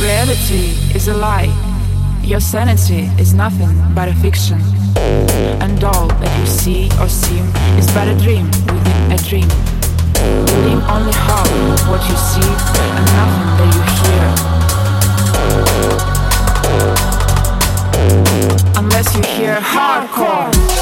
Reality 0.00 0.74
is 0.94 1.08
a 1.08 1.14
lie. 1.14 1.52
Your 2.22 2.38
sanity 2.38 3.10
is 3.20 3.34
nothing 3.34 3.74
but 3.96 4.08
a 4.08 4.14
fiction. 4.14 4.60
And 5.60 5.82
all 5.82 6.06
that 6.06 6.38
you 6.38 6.46
see 6.46 6.88
or 7.00 7.08
seem 7.08 7.44
is 7.76 7.90
but 7.92 8.06
a 8.06 8.14
dream 8.16 8.46
within 8.46 9.12
a 9.12 9.16
dream. 9.18 9.48
Believe 10.46 10.82
only 10.86 11.12
half 11.12 11.50
of 11.50 11.88
what 11.90 12.00
you 12.08 12.16
see 12.16 12.46
and 12.78 13.06
nothing 13.18 13.48
that 13.58 13.70
you 13.74 13.82
hear. 13.98 14.26
Unless 18.78 19.16
you 19.16 19.22
hear 19.22 19.56
hardcore. 19.56 20.77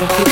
Bye. 0.00 0.29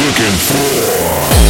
looking 0.00 0.36
for. 0.48 1.41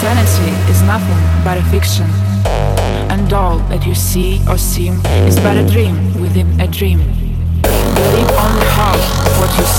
Sanity 0.00 0.52
is 0.70 0.82
nothing 0.82 1.18
but 1.42 1.56
a 1.56 1.62
fiction, 1.70 2.04
and 3.10 3.32
all 3.32 3.58
that 3.70 3.86
you 3.86 3.94
see 3.94 4.40
or 4.46 4.58
seem 4.58 4.94
is 5.26 5.40
but 5.40 5.56
a 5.56 5.66
dream 5.66 5.96
within 6.20 6.60
a 6.60 6.68
dream. 6.68 6.98
Believe 7.62 8.30
only 8.44 8.66
half 8.76 9.00
what 9.40 9.50
you 9.58 9.64
see. 9.64 9.75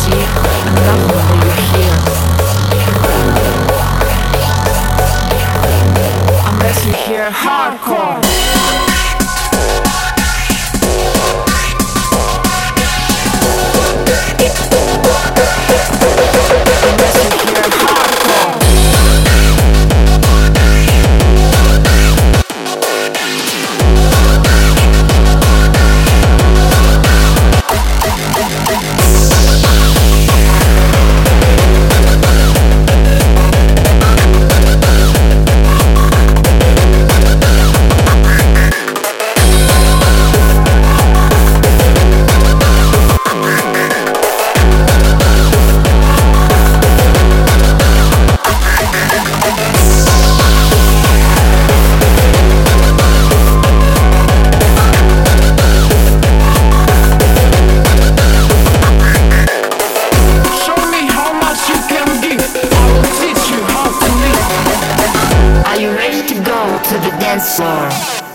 dance 67.38 67.56
floor. 67.58 68.27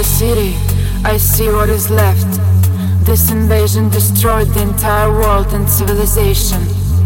The 0.00 0.06
city, 0.06 0.56
I 1.04 1.18
see 1.18 1.48
what 1.50 1.68
is 1.68 1.90
left. 1.90 2.30
This 3.04 3.30
invasion 3.30 3.90
destroyed 3.90 4.48
the 4.48 4.62
entire 4.62 5.12
world 5.12 5.52
and 5.52 5.68
civilization. 5.68 6.62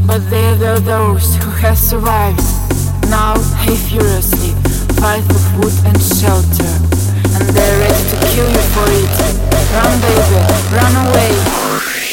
But 0.07 0.21
there 0.31 0.55
are 0.75 0.79
those 0.79 1.35
who 1.43 1.51
have 1.63 1.77
survived. 1.77 2.39
Now 3.11 3.35
hate 3.65 3.83
furiously, 3.91 4.53
fight 5.01 5.25
for 5.27 5.43
food 5.55 5.75
and 5.89 5.99
shelter. 6.21 6.75
And 7.35 7.45
they're 7.55 7.79
ready 7.83 8.03
to 8.13 8.17
kill 8.31 8.51
you 8.57 8.65
for 8.75 8.87
it. 9.01 9.11
Run, 9.75 9.95
baby, 10.07 10.39
run 10.79 10.95
away. 11.05 12.04